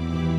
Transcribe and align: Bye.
Bye. 0.00 0.29